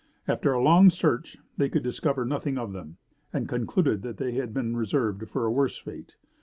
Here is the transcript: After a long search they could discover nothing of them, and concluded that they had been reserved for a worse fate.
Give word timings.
After 0.27 0.51
a 0.51 0.63
long 0.63 0.89
search 0.89 1.37
they 1.57 1.69
could 1.69 1.83
discover 1.83 2.25
nothing 2.25 2.57
of 2.57 2.73
them, 2.73 2.97
and 3.31 3.47
concluded 3.47 4.01
that 4.01 4.17
they 4.17 4.31
had 4.31 4.51
been 4.51 4.75
reserved 4.75 5.29
for 5.29 5.45
a 5.45 5.51
worse 5.51 5.77
fate. 5.77 6.15